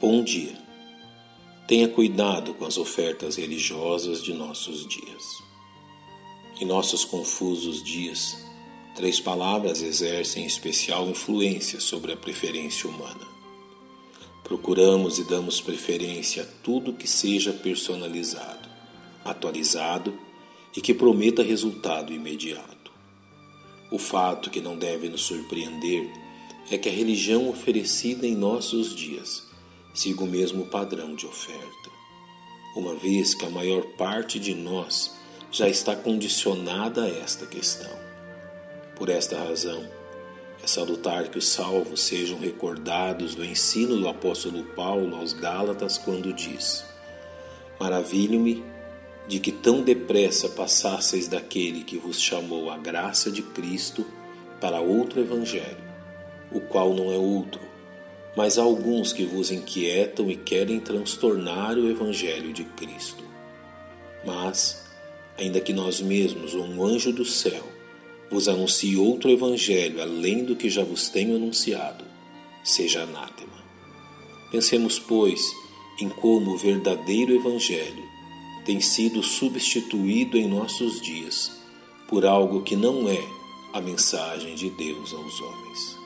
[0.00, 0.56] Bom dia.
[1.68, 5.42] Tenha cuidado com as ofertas religiosas de nossos dias.
[6.58, 8.34] Em nossos confusos dias,
[8.96, 13.28] três palavras exercem especial influência sobre a preferência humana.
[14.42, 18.70] Procuramos e damos preferência a tudo que seja personalizado,
[19.22, 20.18] atualizado
[20.74, 22.90] e que prometa resultado imediato.
[23.92, 26.10] O fato que não deve nos surpreender
[26.70, 29.49] é que a religião oferecida em nossos dias
[29.92, 31.90] siga o mesmo padrão de oferta,
[32.76, 35.16] uma vez que a maior parte de nós
[35.50, 37.90] já está condicionada a esta questão.
[38.94, 39.88] Por esta razão,
[40.62, 46.32] é salutar que os salvos sejam recordados do ensino do apóstolo Paulo aos Gálatas quando
[46.32, 46.84] diz:
[47.80, 48.62] Maravilho-me
[49.26, 54.06] de que tão depressa passasseis daquele que vos chamou a graça de Cristo
[54.60, 55.82] para outro evangelho,
[56.52, 57.69] o qual não é outro
[58.36, 63.24] mas há alguns que vos inquietam e querem transtornar o Evangelho de Cristo.
[64.24, 64.86] Mas,
[65.36, 67.64] ainda que nós mesmos ou um anjo do céu
[68.30, 72.04] vos anuncie outro Evangelho além do que já vos tenho anunciado,
[72.62, 73.60] seja anátema.
[74.52, 75.40] Pensemos, pois,
[76.00, 78.04] em como o verdadeiro Evangelho
[78.64, 81.50] tem sido substituído em nossos dias
[82.08, 83.20] por algo que não é
[83.72, 85.98] a mensagem de Deus aos homens.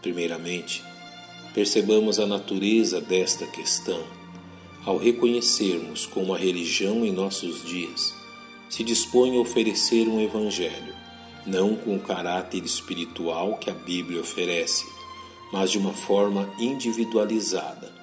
[0.00, 0.82] Primeiramente,
[1.54, 4.02] percebamos a natureza desta questão.
[4.84, 8.12] Ao reconhecermos como a religião em nossos dias
[8.68, 10.92] se dispõe a oferecer um evangelho,
[11.46, 14.84] não com o caráter espiritual que a Bíblia oferece,
[15.52, 17.94] mas de uma forma individualizada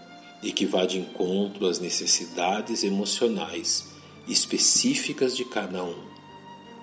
[0.41, 3.91] e que vá de encontro às necessidades emocionais
[4.27, 5.99] específicas de cada um,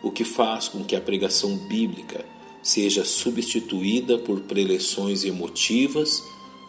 [0.03, 2.25] o que faz com que a pregação bíblica
[2.63, 6.23] seja substituída por preleções emotivas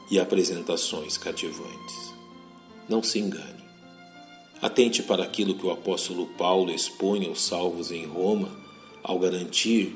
[0.10, 2.14] e apresentações cativantes.
[2.88, 3.64] Não se engane.
[4.62, 8.50] Atente para aquilo que o apóstolo Paulo expõe aos salvos em Roma
[9.04, 9.96] ao garantir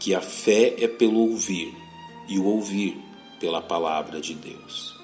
[0.00, 1.72] que a fé é pelo ouvir
[2.28, 2.96] e o ouvir
[3.38, 4.98] pela palavra de Deus.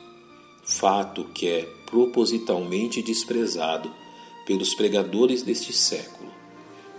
[0.65, 3.93] Fato que é propositalmente desprezado
[4.45, 6.31] pelos pregadores deste século,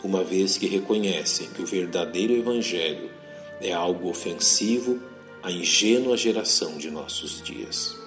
[0.04, 3.10] uma vez que reconhecem que o verdadeiro Evangelho
[3.60, 5.02] é algo ofensivo
[5.48, 7.98] a ingênua geração de nossos dias,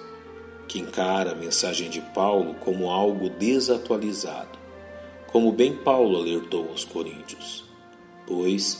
[0.67, 4.59] que encara a mensagem de Paulo como algo desatualizado,
[5.25, 7.63] como bem Paulo alertou aos Coríntios.
[8.27, 8.79] Pois,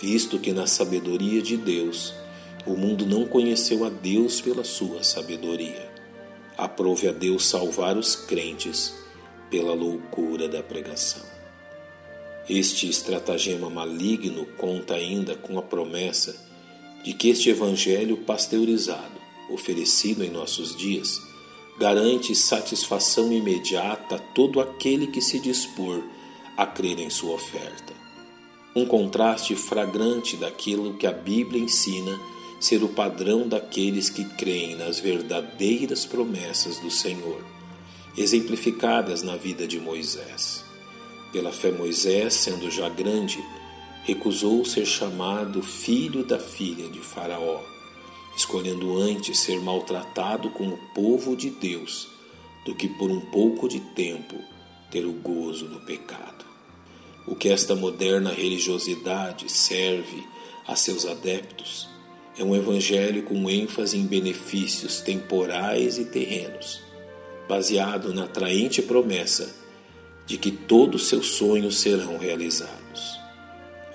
[0.00, 2.14] visto que na sabedoria de Deus
[2.64, 5.90] o mundo não conheceu a Deus pela sua sabedoria,
[6.56, 8.94] aprove a Deus salvar os crentes
[9.50, 11.26] pela loucura da pregação.
[12.48, 16.46] Este estratagema maligno conta ainda com a promessa
[17.04, 19.18] de que este Evangelho pasteurizado,
[19.50, 21.20] oferecido em nossos dias,
[21.78, 26.02] garante satisfação imediata a todo aquele que se dispor
[26.56, 27.94] a crer em sua oferta.
[28.74, 32.18] Um contraste fragrante daquilo que a Bíblia ensina
[32.60, 37.44] ser o padrão daqueles que creem nas verdadeiras promessas do Senhor,
[38.16, 40.64] exemplificadas na vida de Moisés.
[41.32, 43.38] Pela fé, Moisés, sendo já grande,
[44.04, 47.60] recusou ser chamado filho da filha de Faraó,
[48.36, 52.08] escolhendo antes ser maltratado com o povo de Deus
[52.64, 54.36] do que por um pouco de tempo
[54.90, 56.44] ter o gozo do pecado.
[57.26, 60.26] O que esta moderna religiosidade serve
[60.66, 61.88] a seus adeptos
[62.38, 66.80] é um evangelho com ênfase em benefícios temporais e terrenos,
[67.48, 69.52] baseado na atraente promessa
[70.24, 72.77] de que todos seus sonhos serão realizados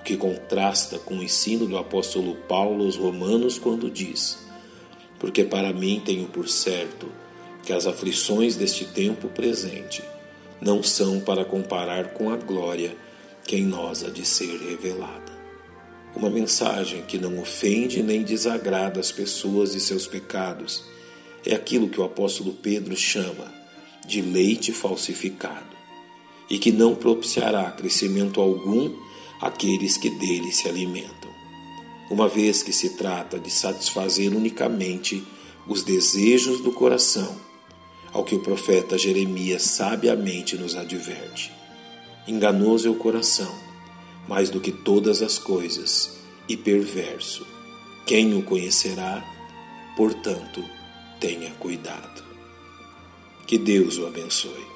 [0.04, 4.38] que contrasta com o ensino do apóstolo Paulo aos Romanos quando diz:
[5.20, 7.08] Porque para mim tenho por certo
[7.64, 10.04] que as aflições deste tempo presente
[10.62, 12.96] não são para comparar com a glória
[13.46, 15.34] que em nós há de ser revelada.
[16.16, 20.84] Uma mensagem que não ofende nem desagrada as pessoas e seus pecados
[21.46, 23.52] é aquilo que o apóstolo Pedro chama
[24.08, 25.74] de leite falsificado
[26.50, 28.94] e que não propiciará crescimento algum
[29.42, 31.32] aqueles que dele se alimentam,
[32.10, 35.24] uma vez que se trata de satisfazer unicamente
[35.68, 37.36] os desejos do coração,
[38.12, 41.52] ao que o profeta Jeremias sabiamente nos adverte.
[42.28, 43.54] Enganoso é o coração,
[44.28, 47.46] mais do que todas as coisas, e perverso.
[48.06, 49.24] Quem o conhecerá?
[49.96, 50.64] Portanto,
[51.20, 52.24] tenha cuidado.
[53.48, 54.73] Que Deus o abençoe.